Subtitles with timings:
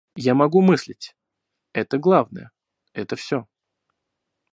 [0.17, 1.15] Я могу мыслить—
[1.73, 2.49] это главное,
[2.91, 3.47] это все.